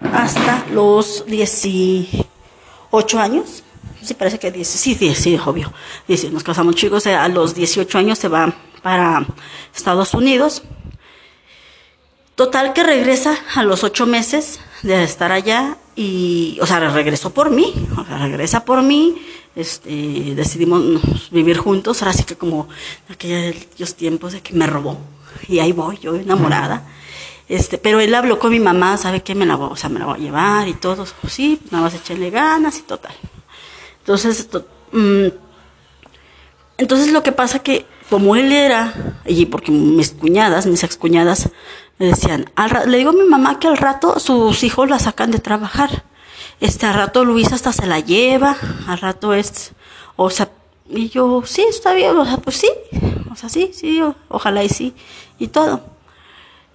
Hasta 0.00 0.64
los 0.72 1.26
18 1.26 2.24
años. 3.18 3.62
Sí, 4.00 4.14
parece 4.14 4.38
que 4.38 4.50
10, 4.50 4.66
sí, 4.66 4.94
10, 4.94 5.18
sí, 5.18 5.38
obvio. 5.44 5.70
nos 6.32 6.42
casamos 6.42 6.74
chicos, 6.74 7.06
a 7.06 7.28
los 7.28 7.54
18 7.54 7.98
años 7.98 8.18
se 8.18 8.28
va 8.28 8.54
para 8.82 9.26
Estados 9.76 10.14
Unidos. 10.14 10.62
Total 12.34 12.72
que 12.72 12.82
regresa 12.82 13.36
a 13.54 13.62
los 13.62 13.84
8 13.84 14.06
meses 14.06 14.60
de 14.82 15.02
estar 15.02 15.32
allá 15.32 15.76
y, 15.96 16.58
o 16.60 16.66
sea, 16.66 16.78
regresó 16.90 17.30
por 17.30 17.50
mí, 17.50 17.74
o 17.96 18.04
sea, 18.04 18.18
regresa 18.18 18.64
por 18.64 18.82
mí, 18.82 19.20
este, 19.56 20.34
decidimos 20.36 21.30
vivir 21.30 21.58
juntos, 21.58 22.02
ahora 22.02 22.12
sí 22.12 22.24
que 22.24 22.36
como 22.36 22.68
aquellos 23.08 23.94
tiempos 23.96 24.32
de 24.32 24.40
que 24.40 24.54
me 24.54 24.66
robó, 24.66 24.98
y 25.48 25.58
ahí 25.58 25.72
voy, 25.72 25.98
yo 25.98 26.14
enamorada. 26.14 26.86
Este, 27.48 27.78
pero 27.78 27.98
él 27.98 28.14
habló 28.14 28.38
con 28.38 28.50
mi 28.50 28.60
mamá, 28.60 28.98
sabe 28.98 29.22
que 29.22 29.34
me 29.34 29.46
la 29.46 29.56
voy, 29.56 29.70
o 29.72 29.76
sea, 29.76 29.88
me 29.88 29.98
la 29.98 30.04
voy 30.06 30.16
a 30.16 30.22
llevar 30.22 30.68
y 30.68 30.74
todo, 30.74 31.06
sí, 31.28 31.58
pues 31.60 31.72
nada 31.72 31.84
más 31.84 31.94
echarle 31.94 32.30
ganas 32.30 32.78
y 32.78 32.82
total. 32.82 33.14
Entonces, 34.00 34.48
mm, 34.92 35.28
entonces 36.76 37.10
lo 37.10 37.22
que 37.22 37.32
pasa 37.32 37.60
que 37.60 37.86
como 38.10 38.36
él 38.36 38.52
era, 38.52 39.20
y 39.26 39.46
porque 39.46 39.72
mis 39.72 40.10
cuñadas, 40.10 40.66
mis 40.66 40.82
ex 40.84 40.96
cuñadas, 40.96 41.50
decían, 42.06 42.50
le 42.86 42.98
digo 42.98 43.10
a 43.10 43.12
mi 43.12 43.24
mamá 43.24 43.58
que 43.58 43.68
al 43.68 43.76
rato 43.76 44.18
sus 44.20 44.62
hijos 44.62 44.88
la 44.88 44.98
sacan 44.98 45.30
de 45.30 45.38
trabajar. 45.40 46.04
este, 46.60 46.86
al 46.86 46.94
rato 46.94 47.24
Luis 47.24 47.52
hasta 47.52 47.72
se 47.72 47.86
la 47.86 48.00
lleva, 48.00 48.56
al 48.86 48.98
rato 48.98 49.34
es, 49.34 49.72
o 50.16 50.30
sea, 50.30 50.48
y 50.88 51.08
yo, 51.08 51.42
sí, 51.44 51.62
está 51.68 51.92
bien, 51.94 52.16
o 52.16 52.24
sea, 52.24 52.38
pues 52.38 52.56
sí, 52.56 52.70
o 53.30 53.36
sea, 53.36 53.48
sí, 53.48 53.70
sí, 53.74 54.00
ojalá 54.28 54.64
y 54.64 54.68
sí, 54.68 54.94
y 55.38 55.48
todo. 55.48 55.82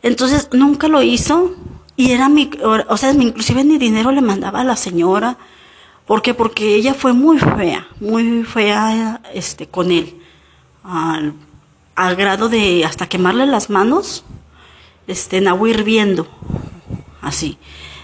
Entonces, 0.02 0.50
nunca 0.52 0.88
lo 0.88 1.02
hizo, 1.02 1.56
y 1.96 2.12
era 2.12 2.30
mi, 2.30 2.50
o 2.88 2.98
sea, 2.98 3.12
inclusive 3.12 3.64
ni 3.64 3.78
dinero 3.78 4.12
le 4.12 4.22
mandaba 4.22 4.62
a 4.62 4.64
la 4.64 4.76
señora, 4.76 5.38
¿por 6.06 6.22
qué? 6.22 6.34
Porque 6.34 6.76
ella 6.76 6.94
fue 6.94 7.14
muy 7.14 7.40
fea, 7.40 7.88
muy 8.00 8.44
fea, 8.44 9.22
este, 9.34 9.68
con 9.68 9.92
él, 9.92 10.22
al, 10.84 11.34
al 11.96 12.16
grado 12.16 12.50
de 12.50 12.86
hasta 12.86 13.08
quemarle 13.08 13.46
las 13.46 13.70
manos, 13.70 14.24
este, 15.08 15.38
en 15.38 15.48
agua 15.48 15.70
hirviendo, 15.70 16.28
así. 17.22 17.58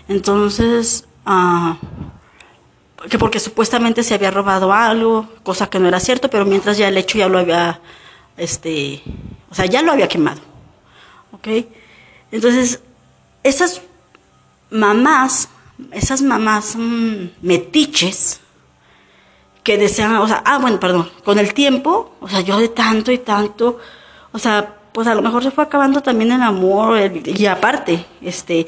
Entonces, 0.08 1.06
ah, 1.25 1.77
que 3.10 3.18
porque 3.18 3.39
supuestamente 3.39 4.03
se 4.03 4.13
había 4.13 4.32
robado 4.32 4.74
algo, 4.74 5.27
cosa 5.44 5.70
que 5.70 5.79
no 5.79 5.88
era 5.88 6.00
cierto, 6.00 6.29
pero 6.29 6.46
mientras 6.46 6.77
ya 6.77 6.88
el 6.88 6.98
hecho 6.98 7.18
ya 7.18 7.29
lo 7.29 7.39
había, 7.39 7.79
este, 8.38 9.01
o 9.50 9.56
sea, 9.56 9.65
ya 9.65 9.82
lo 9.82 9.91
había 9.91 10.08
quemado, 10.08 10.41
¿ok? 11.32 11.48
Entonces, 12.32 12.82
esas 13.44 13.82
mamás, 14.70 15.50
esas 15.91 16.22
mamás 16.22 16.75
metiches, 17.41 18.41
que 19.63 19.77
desean, 19.77 20.15
o 20.15 20.27
sea, 20.27 20.41
ah, 20.46 20.58
bueno, 20.58 20.79
perdón, 20.79 21.10
con 21.24 21.38
el 21.38 21.53
tiempo, 21.53 22.15
o 22.22 22.27
sea, 22.27 22.41
yo 22.41 22.58
de 22.58 22.70
tanto 22.70 23.12
y 23.12 23.20
tanto, 23.20 23.77
o 24.32 24.39
sea, 24.39 24.79
pues 24.91 25.08
a 25.08 25.15
lo 25.15 25.22
mejor 25.22 25.43
se 25.43 25.51
fue 25.51 25.63
acabando 25.63 26.01
también 26.01 26.31
el 26.31 26.41
amor, 26.41 26.98
y 27.25 27.46
aparte, 27.46 28.05
este, 28.22 28.67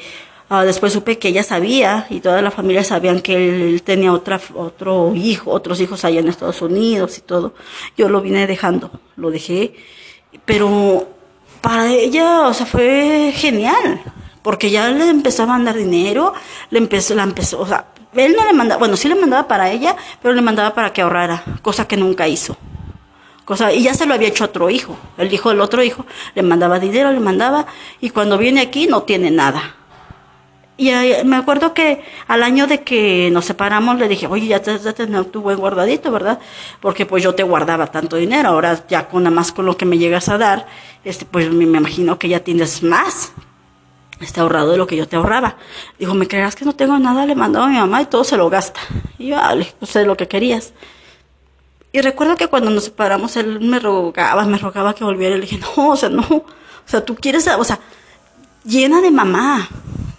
Ah, 0.54 0.66
después 0.66 0.92
supe 0.92 1.18
que 1.18 1.30
ella 1.30 1.44
sabía 1.44 2.08
y 2.10 2.20
toda 2.20 2.42
la 2.42 2.52
familia 2.52 2.84
sabían 2.84 3.22
que 3.22 3.36
él, 3.36 3.84
tenía 3.84 4.12
otra, 4.12 4.38
otro 4.54 5.16
hijo, 5.16 5.50
otros 5.50 5.80
hijos 5.80 6.04
allá 6.04 6.20
en 6.20 6.28
Estados 6.28 6.62
Unidos 6.62 7.18
y 7.18 7.22
todo. 7.22 7.54
Yo 7.96 8.10
lo 8.10 8.20
vine 8.20 8.46
dejando, 8.46 8.92
lo 9.16 9.32
dejé. 9.32 9.76
Pero 10.44 11.08
para 11.62 11.88
ella, 11.88 12.50
o 12.50 12.54
sea, 12.54 12.66
fue 12.66 13.32
genial, 13.34 14.02
porque 14.42 14.70
ya 14.70 14.90
le 14.90 15.08
empezó 15.08 15.44
a 15.44 15.46
mandar 15.46 15.78
dinero, 15.78 16.34
le 16.70 16.80
empezó, 16.80 17.16
la 17.16 17.24
empezó, 17.24 17.62
o 17.62 17.66
sea, 17.66 17.86
él 18.14 18.36
no 18.38 18.44
le 18.46 18.52
mandaba, 18.52 18.78
bueno, 18.78 18.98
sí 18.98 19.08
le 19.08 19.16
mandaba 19.16 19.48
para 19.48 19.72
ella, 19.72 19.96
pero 20.22 20.34
le 20.34 20.42
mandaba 20.42 20.74
para 20.74 20.92
que 20.92 21.02
ahorrara, 21.02 21.46
cosa 21.62 21.88
que 21.88 21.96
nunca 21.96 22.28
hizo. 22.28 22.58
Cosa, 23.46 23.74
y 23.74 23.84
ya 23.84 23.94
se 23.94 24.06
lo 24.06 24.14
había 24.14 24.28
hecho 24.28 24.46
otro 24.46 24.70
hijo. 24.70 24.98
El 25.18 25.34
hijo 25.34 25.50
del 25.50 25.62
otro 25.62 25.84
hijo 25.84 26.06
le 26.36 26.44
mandaba 26.44 26.80
dinero, 26.80 27.12
le 27.12 27.20
mandaba, 27.20 27.66
y 28.00 28.12
cuando 28.12 28.38
viene 28.38 28.62
aquí 28.62 28.88
no 28.88 29.04
tiene 29.04 29.32
nada 29.32 29.76
y 30.82 30.92
me 31.26 31.36
acuerdo 31.36 31.76
que 31.76 32.04
al 32.28 32.42
año 32.42 32.66
de 32.66 32.82
que 32.82 33.30
nos 33.32 33.46
separamos 33.46 34.00
le 34.00 34.08
dije, 34.08 34.26
oye, 34.26 34.48
ya 34.48 34.64
te 34.64 34.80
de 34.80 34.94
tener 34.94 35.26
tu 35.26 35.42
buen 35.42 35.60
guardadito, 35.60 36.12
¿verdad? 36.12 36.40
Porque 36.80 37.06
pues 37.06 37.22
yo 37.22 37.36
te 37.36 37.44
guardaba 37.44 37.88
tanto 37.88 38.16
dinero, 38.16 38.50
ahora 38.50 38.84
ya 38.88 39.08
con 39.08 39.24
nada 39.24 39.36
más 39.36 39.52
con 39.52 39.68
lo 39.68 39.78
que 39.78 39.86
me 39.86 40.00
llegas 40.00 40.28
a 40.28 40.40
dar, 40.40 40.66
este, 41.04 41.26
pues 41.26 41.52
me, 41.52 41.66
imagino 41.66 42.18
que 42.18 42.30
ya 42.30 42.40
tienes 42.40 42.82
más 42.82 43.32
este 44.20 44.40
ahorrado 44.40 44.72
de 44.72 44.78
lo 44.80 44.88
que 44.88 44.98
yo 44.98 45.08
te 45.08 45.18
ahorraba. 45.18 45.58
Dijo, 46.00 46.16
¿me 46.16 46.28
creas 46.28 46.56
que 46.56 46.66
no 46.66 46.74
tengo 46.74 46.98
nada? 46.98 47.28
Le 47.28 47.36
mandaba 47.36 47.68
a 47.68 47.70
mi 47.70 47.78
mamá 47.78 48.02
y 48.02 48.06
todo 48.06 48.24
se 48.24 48.36
lo 48.36 48.50
gasta. 48.50 48.80
Y 49.20 49.28
yo, 49.28 49.36
vale, 49.36 49.72
pues 49.78 49.96
es 49.96 50.08
lo 50.08 50.18
que 50.18 50.28
querías. 50.28 50.74
Y 51.94 52.02
recuerdo 52.02 52.38
que 52.38 52.48
cuando 52.48 52.70
nos 52.70 52.86
separamos, 52.86 53.36
él 53.36 53.60
me 53.60 53.80
rogaba, 53.80 54.46
me 54.46 54.58
rogaba 54.58 54.94
que 54.94 55.04
volviera. 55.04 55.36
Y 55.36 55.40
le 55.40 55.46
dije, 55.46 55.60
no, 55.60 55.90
o 55.90 55.96
sea, 55.96 56.10
no. 56.10 56.22
O 56.22 56.46
sea, 56.86 57.04
tú 57.04 57.16
quieres, 57.16 57.48
o 57.48 57.64
sea, 57.64 57.80
llena 58.64 59.02
de 59.02 59.12
mamá. 59.12 59.68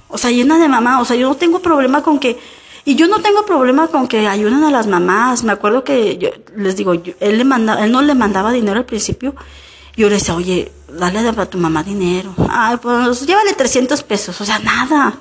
O 0.08 0.18
sea, 0.18 0.30
llena 0.30 0.58
de 0.58 0.68
mamá. 0.68 1.00
O 1.00 1.04
sea, 1.04 1.16
yo 1.16 1.28
no 1.28 1.36
tengo 1.36 1.60
problema 1.60 2.02
con 2.02 2.18
que... 2.18 2.38
Y 2.84 2.96
yo 2.96 3.06
no 3.06 3.20
tengo 3.20 3.46
problema 3.46 3.88
con 3.88 4.08
que 4.08 4.26
ayuden 4.26 4.64
a 4.64 4.70
las 4.70 4.86
mamás. 4.86 5.44
Me 5.44 5.52
acuerdo 5.52 5.84
que 5.84 6.18
yo 6.18 6.30
les 6.56 6.76
digo, 6.76 6.92
él 6.92 7.38
le 7.38 7.44
manda, 7.44 7.82
él 7.84 7.92
no 7.92 8.02
le 8.02 8.14
mandaba 8.14 8.52
dinero 8.52 8.78
al 8.78 8.84
principio. 8.84 9.34
Yo 9.96 10.08
le 10.08 10.16
decía, 10.16 10.34
oye, 10.34 10.72
dale 10.88 11.20
a 11.20 11.46
tu 11.46 11.58
mamá 11.58 11.82
dinero. 11.82 12.34
Ay, 12.50 12.76
pues 12.82 13.24
llévale 13.24 13.52
300 13.54 14.02
pesos. 14.02 14.40
O 14.40 14.44
sea, 14.44 14.58
nada. 14.58 15.14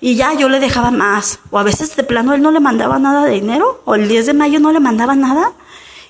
Y 0.00 0.14
ya 0.14 0.34
yo 0.34 0.48
le 0.48 0.60
dejaba 0.60 0.90
más. 0.90 1.40
O 1.50 1.58
a 1.58 1.62
veces 1.62 1.96
de 1.96 2.04
plano 2.04 2.32
él 2.34 2.42
no 2.42 2.50
le 2.50 2.60
mandaba 2.60 2.98
nada 2.98 3.24
de 3.24 3.32
dinero. 3.32 3.82
O 3.84 3.94
el 3.94 4.08
10 4.08 4.26
de 4.26 4.34
mayo 4.34 4.60
no 4.60 4.72
le 4.72 4.80
mandaba 4.80 5.16
nada. 5.16 5.52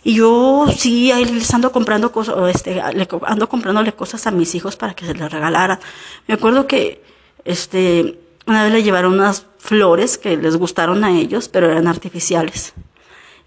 Y 0.06 0.14
yo 0.14 0.66
sí, 0.68 1.10
ahí 1.10 1.25
les 1.25 1.52
ando 1.52 1.72
comprando 1.72 2.12
cosas, 2.12 2.36
este, 2.54 2.80
ando 2.80 3.48
comprándole 3.48 3.92
cosas 3.92 4.25
a 4.28 4.30
mis 4.30 4.54
hijos 4.54 4.76
para 4.76 4.94
que 4.94 5.04
se 5.04 5.14
les 5.14 5.32
regalara. 5.32 5.80
Me 6.28 6.34
acuerdo 6.34 6.68
que 6.68 7.02
este, 7.44 8.16
una 8.46 8.62
vez 8.62 8.72
le 8.72 8.84
llevaron 8.84 9.14
unas 9.14 9.46
flores 9.58 10.16
que 10.16 10.36
les 10.36 10.56
gustaron 10.58 11.02
a 11.02 11.10
ellos, 11.10 11.48
pero 11.48 11.72
eran 11.72 11.88
artificiales. 11.88 12.72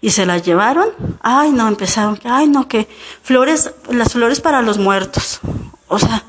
Y 0.02 0.10
se 0.10 0.26
las 0.26 0.42
llevaron, 0.44 0.90
ay 1.22 1.50
no, 1.50 1.66
empezaron, 1.66 2.20
ay 2.24 2.46
no, 2.46 2.68
que 2.68 2.86
flores, 3.22 3.72
las 3.88 4.12
flores 4.12 4.42
para 4.42 4.60
los 4.60 4.76
muertos. 4.76 5.40
O 5.88 5.98
sea, 5.98 6.24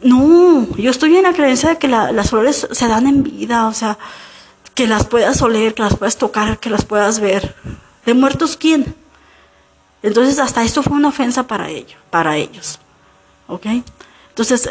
no, 0.00 0.68
yo 0.76 0.92
estoy 0.92 1.16
en 1.16 1.24
la 1.24 1.32
creencia 1.32 1.70
de 1.70 1.78
que 1.78 1.88
las 1.88 2.30
flores 2.30 2.68
se 2.70 2.86
dan 2.86 3.08
en 3.08 3.24
vida, 3.24 3.66
o 3.66 3.74
sea, 3.74 3.98
que 4.74 4.86
las 4.86 5.06
puedas 5.06 5.42
oler, 5.42 5.74
que 5.74 5.82
las 5.82 5.96
puedas 5.96 6.18
tocar, 6.18 6.60
que 6.60 6.70
las 6.70 6.84
puedas 6.84 7.18
ver. 7.18 7.56
¿De 8.06 8.14
muertos 8.14 8.56
quién? 8.56 8.99
Entonces 10.02 10.38
hasta 10.38 10.64
esto 10.64 10.82
fue 10.82 10.96
una 10.96 11.08
ofensa 11.08 11.46
para 11.46 11.68
ellos, 11.68 11.98
para 12.10 12.36
ellos. 12.36 12.78
¿Ok? 13.46 13.66
Entonces, 14.30 14.70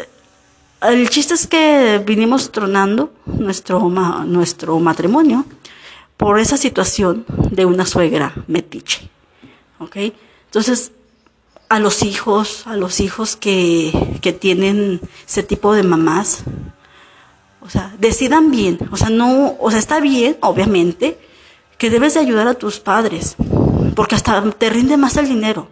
el 0.81 1.09
chiste 1.09 1.33
es 1.33 1.47
que 1.47 2.01
vinimos 2.05 2.51
tronando 2.51 3.13
nuestro, 3.25 3.79
nuestro 3.89 4.79
matrimonio 4.79 5.45
por 6.17 6.39
esa 6.39 6.57
situación 6.57 7.25
de 7.51 7.65
una 7.65 7.85
suegra 7.85 8.33
metiche. 8.47 9.09
¿Ok? 9.79 9.97
Entonces, 10.45 10.91
a 11.69 11.79
los 11.79 12.01
hijos, 12.01 12.65
a 12.65 12.75
los 12.75 12.99
hijos 12.99 13.35
que, 13.35 14.17
que 14.21 14.33
tienen 14.33 15.01
ese 15.27 15.43
tipo 15.43 15.73
de 15.73 15.83
mamás, 15.83 16.43
o 17.61 17.69
sea, 17.69 17.93
decidan 17.99 18.49
bien. 18.49 18.79
O 18.91 18.97
sea, 18.97 19.09
no, 19.09 19.55
o 19.59 19.69
sea, 19.69 19.79
está 19.79 19.99
bien, 19.99 20.37
obviamente, 20.41 21.19
que 21.77 21.89
debes 21.89 22.15
de 22.15 22.21
ayudar 22.21 22.47
a 22.47 22.55
tus 22.55 22.79
padres, 22.79 23.35
porque 23.99 24.15
hasta 24.15 24.41
te 24.51 24.69
rinde 24.69 24.95
más 24.95 25.17
el 25.17 25.27
dinero. 25.27 25.67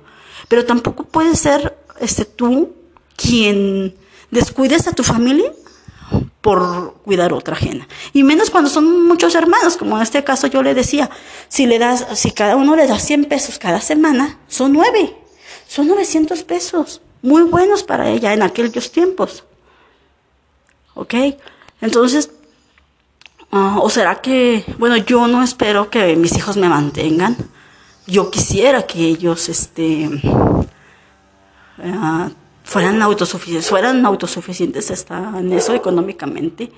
Pero 0.49 0.65
tampoco 0.65 1.05
puede 1.05 1.33
ser 1.37 1.77
este, 2.01 2.25
tú 2.25 2.73
quien 3.15 3.95
descuides 4.31 4.85
a 4.85 4.91
tu 4.91 5.01
familia 5.01 5.49
por 6.41 6.95
cuidar 7.05 7.31
otra 7.31 7.55
ajena. 7.55 7.87
Y 8.11 8.23
menos 8.23 8.49
cuando 8.49 8.69
son 8.69 9.07
muchos 9.07 9.33
hermanos, 9.33 9.77
como 9.77 9.95
en 9.95 10.03
este 10.03 10.25
caso 10.25 10.47
yo 10.47 10.61
le 10.61 10.73
decía, 10.73 11.09
si 11.47 11.67
le 11.67 11.79
das, 11.79 12.05
si 12.15 12.31
cada 12.31 12.57
uno 12.57 12.75
le 12.75 12.85
da 12.85 12.99
100 12.99 13.29
pesos 13.29 13.59
cada 13.59 13.79
semana, 13.79 14.37
son 14.49 14.73
nueve, 14.73 15.15
son 15.65 15.87
900 15.87 16.43
pesos, 16.43 16.99
muy 17.21 17.43
buenos 17.43 17.83
para 17.83 18.09
ella 18.09 18.33
en 18.33 18.43
aquellos 18.43 18.91
tiempos. 18.91 19.45
¿Ok? 20.95 21.13
Entonces, 21.79 22.29
ah, 23.53 23.79
o 23.81 23.89
será 23.89 24.19
que, 24.19 24.65
bueno, 24.77 24.97
yo 24.97 25.27
no 25.27 25.41
espero 25.41 25.89
que 25.89 26.17
mis 26.17 26.35
hijos 26.35 26.57
me 26.57 26.67
mantengan. 26.67 27.37
Yo 28.07 28.31
quisiera 28.31 28.87
que 28.87 28.99
ellos, 28.99 29.49
este, 29.49 30.09
uh, 31.77 32.29
fueran 32.63 33.01
autosuficientes, 33.01 33.69
fueran 33.69 34.05
autosuficientes 34.05 34.89
hasta 34.91 35.39
en 35.39 35.51
eso 35.51 35.73
económicamente, 35.73 36.71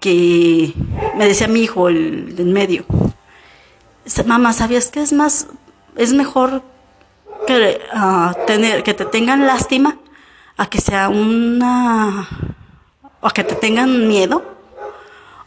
que 0.00 0.74
me 1.16 1.26
decía 1.26 1.48
mi 1.48 1.60
hijo, 1.60 1.88
el 1.88 2.34
en 2.36 2.52
medio, 2.52 2.84
mamá, 4.26 4.52
¿sabías 4.52 4.90
que 4.90 5.02
es 5.02 5.12
más, 5.12 5.46
es 5.96 6.12
mejor 6.12 6.62
que, 7.46 7.80
ah, 7.92 8.34
tener, 8.46 8.82
que 8.82 8.94
te 8.94 9.04
tengan 9.04 9.46
lástima 9.46 9.98
a 10.56 10.66
que 10.66 10.80
sea 10.80 11.08
una, 11.08 12.28
o 13.20 13.30
que 13.30 13.44
te 13.44 13.54
tengan 13.54 14.06
miedo? 14.08 14.42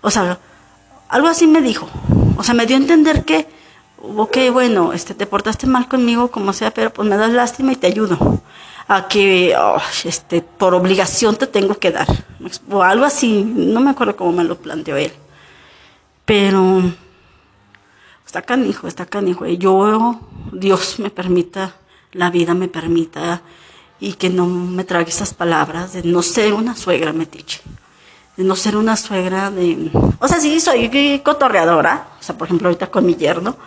O 0.01 0.09
sea, 0.09 0.39
algo 1.09 1.27
así 1.27 1.47
me 1.47 1.61
dijo. 1.61 1.89
O 2.37 2.43
sea, 2.43 2.53
me 2.53 2.65
dio 2.65 2.75
a 2.75 2.79
entender 2.79 3.25
que, 3.25 3.47
ok, 4.15 4.37
bueno, 4.51 4.93
este, 4.93 5.13
te 5.13 5.25
portaste 5.25 5.67
mal 5.67 5.87
conmigo, 5.87 6.29
como 6.29 6.53
sea, 6.53 6.71
pero 6.71 6.91
pues 6.91 7.07
me 7.07 7.17
das 7.17 7.31
lástima 7.31 7.73
y 7.73 7.75
te 7.75 7.87
ayudo 7.87 8.41
a 8.87 9.07
que 9.07 9.55
oh, 9.57 9.81
este, 10.05 10.41
por 10.41 10.73
obligación 10.73 11.35
te 11.35 11.47
tengo 11.47 11.77
que 11.77 11.91
dar. 11.91 12.07
O 12.69 12.83
algo 12.83 13.05
así, 13.05 13.43
no 13.43 13.81
me 13.81 13.91
acuerdo 13.91 14.15
cómo 14.15 14.31
me 14.31 14.43
lo 14.43 14.57
planteó 14.57 14.95
él. 14.95 15.11
Pero 16.25 16.81
está 18.25 18.41
canijo, 18.41 18.87
está 18.87 19.05
canijo. 19.05 19.45
Y 19.45 19.57
yo, 19.57 20.19
Dios 20.51 20.99
me 20.99 21.09
permita, 21.09 21.75
la 22.13 22.29
vida 22.29 22.53
me 22.53 22.67
permita, 22.67 23.41
y 23.99 24.13
que 24.13 24.29
no 24.29 24.45
me 24.45 24.83
trague 24.83 25.09
esas 25.09 25.33
palabras 25.33 25.93
de 25.93 26.03
no 26.03 26.21
ser 26.21 26.53
una 26.53 26.75
suegra 26.75 27.13
metiche. 27.13 27.61
De 28.35 28.43
no 28.43 28.55
ser 28.55 28.77
una 28.77 28.95
suegra 28.95 29.49
de... 29.49 29.89
O 30.19 30.27
sea, 30.27 30.39
sí, 30.39 30.59
soy 30.59 31.21
cotorreadora. 31.23 32.09
O 32.19 32.23
sea, 32.23 32.37
por 32.37 32.47
ejemplo, 32.47 32.67
ahorita 32.67 32.91
con 32.91 33.05
mi 33.05 33.15
yerno. 33.15 33.57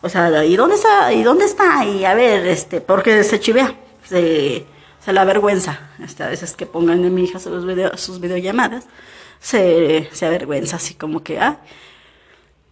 O 0.00 0.08
sea, 0.08 0.44
¿y 0.44 0.56
dónde 0.56 0.76
está? 0.76 1.12
¿Y 1.12 1.22
dónde 1.22 1.44
está? 1.44 1.84
Y 1.84 2.04
a 2.04 2.14
ver, 2.14 2.46
este, 2.46 2.80
porque 2.80 3.24
se 3.24 3.40
chivea 3.40 3.76
se, 4.08 4.66
se 5.04 5.12
la 5.12 5.24
vergüenza. 5.24 5.90
Este, 6.02 6.22
a 6.22 6.28
veces 6.28 6.54
que 6.56 6.66
pongan 6.66 7.04
a 7.04 7.10
mi 7.10 7.24
hija 7.24 7.38
sus, 7.38 7.64
video, 7.66 7.96
sus 7.96 8.20
videollamadas, 8.20 8.86
se, 9.40 10.08
se 10.12 10.26
avergüenza 10.26 10.76
así 10.76 10.94
como 10.94 11.22
que, 11.22 11.38
ah. 11.38 11.60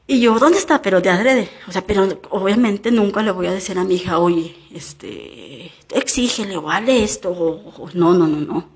Y 0.08 0.20
yo, 0.20 0.38
¿dónde 0.38 0.58
está? 0.58 0.82
Pero 0.82 1.00
de 1.00 1.10
adrede. 1.10 1.50
O 1.66 1.72
sea, 1.72 1.82
pero 1.84 2.20
obviamente 2.30 2.92
nunca 2.92 3.22
le 3.22 3.32
voy 3.32 3.46
a 3.48 3.52
decir 3.52 3.76
a 3.76 3.84
mi 3.84 3.96
hija, 3.96 4.18
oye, 4.20 4.56
este, 4.72 5.72
exígele 5.92 6.56
o 6.56 6.70
hale 6.70 7.02
esto. 7.02 7.30
O, 7.30 7.90
no, 7.92 8.14
no, 8.14 8.28
no, 8.28 8.40
no. 8.40 8.68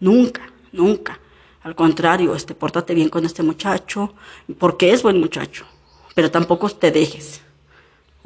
Nunca, 0.00 0.50
nunca. 0.72 1.20
Al 1.62 1.74
contrario, 1.74 2.34
este, 2.34 2.54
pórtate 2.54 2.94
bien 2.94 3.10
con 3.10 3.26
este 3.26 3.42
muchacho, 3.42 4.14
porque 4.58 4.92
es 4.92 5.02
buen 5.02 5.20
muchacho. 5.20 5.66
Pero 6.14 6.30
tampoco 6.30 6.70
te 6.70 6.90
dejes. 6.90 7.42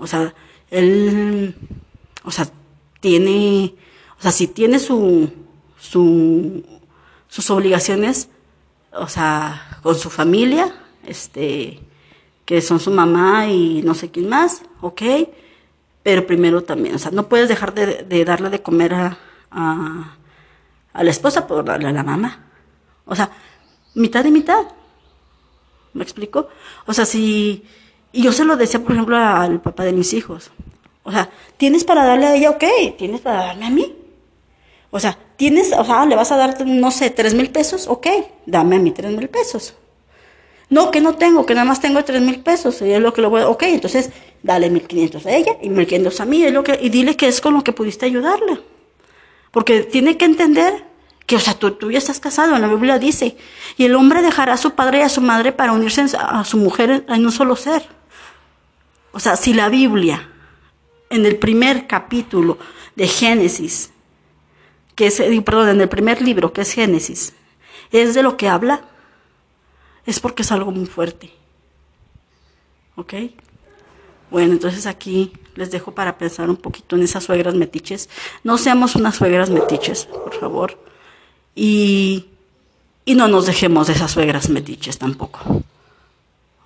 O 0.04 0.06
sea, 0.06 0.34
él, 0.70 1.54
o 2.24 2.30
sea, 2.30 2.46
tiene, 3.00 3.74
o 4.18 4.22
sea, 4.22 4.32
si 4.32 4.48
tiene 4.48 4.78
su, 4.78 5.32
su, 5.80 6.62
sus 7.26 7.50
obligaciones, 7.50 8.28
o 8.92 9.08
sea, 9.08 9.80
con 9.82 9.94
su 9.94 10.10
familia, 10.10 10.74
este, 11.06 11.80
que 12.44 12.60
son 12.60 12.80
su 12.80 12.90
mamá 12.90 13.46
y 13.46 13.80
no 13.82 13.94
sé 13.94 14.10
quién 14.10 14.28
más, 14.28 14.60
ok, 14.82 15.02
pero 16.02 16.26
primero 16.26 16.62
también, 16.62 16.96
o 16.96 16.98
sea, 16.98 17.10
no 17.12 17.30
puedes 17.30 17.48
dejar 17.48 17.72
de, 17.72 18.24
darle 18.26 18.50
de 18.50 18.60
comer 18.60 18.92
a, 18.92 19.18
a, 19.50 21.02
la 21.02 21.10
esposa 21.10 21.46
por 21.46 21.64
darle 21.64 21.88
a 21.88 21.92
la 21.92 22.02
mamá. 22.02 22.44
O 23.06 23.16
sea, 23.16 23.30
mitad 23.94 24.22
y 24.26 24.30
mitad. 24.30 24.66
¿Me 25.94 26.02
explico? 26.02 26.50
O 26.84 26.92
sea, 26.92 27.06
si... 27.06 27.64
Y 28.14 28.22
yo 28.22 28.32
se 28.32 28.44
lo 28.44 28.56
decía, 28.56 28.78
por 28.78 28.92
ejemplo, 28.92 29.16
al 29.16 29.60
papá 29.60 29.82
de 29.82 29.92
mis 29.92 30.12
hijos. 30.14 30.52
O 31.02 31.10
sea, 31.10 31.28
¿tienes 31.56 31.82
para 31.82 32.04
darle 32.04 32.26
a 32.26 32.36
ella? 32.36 32.50
Ok, 32.50 32.62
¿tienes 32.96 33.20
para 33.20 33.46
darme 33.46 33.66
a 33.66 33.70
mí? 33.70 33.92
O 34.90 35.00
sea, 35.00 35.18
¿tienes, 35.36 35.72
o 35.72 35.84
sea, 35.84 36.06
le 36.06 36.14
vas 36.14 36.30
a 36.30 36.36
dar, 36.36 36.64
no 36.64 36.92
sé, 36.92 37.10
tres 37.10 37.34
mil 37.34 37.50
pesos? 37.50 37.88
Ok, 37.88 38.06
dame 38.46 38.76
a 38.76 38.78
mí 38.78 38.92
tres 38.92 39.10
mil 39.10 39.28
pesos. 39.28 39.74
No, 40.70 40.92
que 40.92 41.00
no 41.00 41.16
tengo, 41.16 41.44
que 41.44 41.54
nada 41.54 41.64
más 41.64 41.80
tengo 41.80 42.04
tres 42.04 42.22
mil 42.22 42.38
pesos. 42.38 42.80
Y 42.82 42.92
es 42.92 43.00
lo 43.00 43.12
que 43.12 43.20
lo 43.20 43.30
voy 43.30 43.40
a... 43.42 43.48
Ok, 43.48 43.64
entonces 43.64 44.10
dale 44.44 44.70
mil 44.70 44.86
quinientos 44.86 45.26
a 45.26 45.32
ella 45.32 45.56
y 45.60 45.68
mil 45.68 45.84
quinientos 45.84 46.20
a 46.20 46.24
mí. 46.24 46.44
Es 46.44 46.52
lo 46.52 46.62
que, 46.62 46.78
y 46.80 46.90
dile 46.90 47.16
que 47.16 47.26
es 47.26 47.40
con 47.40 47.54
lo 47.54 47.64
que 47.64 47.72
pudiste 47.72 48.06
ayudarle. 48.06 48.60
Porque 49.50 49.80
tiene 49.80 50.16
que 50.16 50.24
entender 50.24 50.84
que, 51.26 51.34
o 51.34 51.40
sea, 51.40 51.54
tú, 51.54 51.72
tú 51.72 51.90
ya 51.90 51.98
estás 51.98 52.20
casado, 52.20 52.54
en 52.54 52.62
la 52.62 52.68
Biblia 52.68 53.00
dice, 53.00 53.36
y 53.76 53.86
el 53.86 53.96
hombre 53.96 54.22
dejará 54.22 54.52
a 54.52 54.56
su 54.56 54.70
padre 54.70 54.98
y 54.98 55.02
a 55.02 55.08
su 55.08 55.20
madre 55.20 55.50
para 55.50 55.72
unirse 55.72 56.06
a 56.16 56.44
su 56.44 56.58
mujer 56.58 57.04
en 57.08 57.26
un 57.26 57.32
solo 57.32 57.56
ser. 57.56 57.82
O 59.14 59.20
sea, 59.20 59.36
si 59.36 59.54
la 59.54 59.68
Biblia, 59.68 60.28
en 61.08 61.24
el 61.24 61.36
primer 61.36 61.86
capítulo 61.86 62.58
de 62.96 63.06
Génesis, 63.06 63.90
que 64.96 65.06
es, 65.06 65.22
perdón, 65.44 65.68
en 65.68 65.80
el 65.80 65.88
primer 65.88 66.20
libro, 66.20 66.52
que 66.52 66.62
es 66.62 66.72
Génesis, 66.72 67.32
es 67.92 68.14
de 68.14 68.24
lo 68.24 68.36
que 68.36 68.48
habla, 68.48 68.82
es 70.04 70.18
porque 70.18 70.42
es 70.42 70.50
algo 70.50 70.72
muy 70.72 70.86
fuerte. 70.86 71.30
¿Ok? 72.96 73.14
Bueno, 74.32 74.52
entonces 74.52 74.84
aquí 74.86 75.32
les 75.54 75.70
dejo 75.70 75.94
para 75.94 76.18
pensar 76.18 76.50
un 76.50 76.56
poquito 76.56 76.96
en 76.96 77.02
esas 77.02 77.22
suegras 77.22 77.54
metiches. 77.54 78.08
No 78.42 78.58
seamos 78.58 78.96
unas 78.96 79.14
suegras 79.14 79.48
metiches, 79.48 80.06
por 80.06 80.34
favor. 80.34 80.76
Y, 81.54 82.26
y 83.04 83.14
no 83.14 83.28
nos 83.28 83.46
dejemos 83.46 83.86
de 83.86 83.92
esas 83.92 84.10
suegras 84.10 84.48
metiches 84.48 84.98
tampoco. 84.98 85.62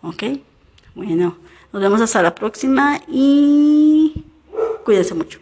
¿Ok? 0.00 0.22
Bueno, 0.94 1.36
nos 1.72 1.82
vemos 1.82 2.00
hasta 2.00 2.22
la 2.22 2.34
próxima 2.34 3.00
y 3.08 4.24
cuídense 4.84 5.14
mucho. 5.14 5.38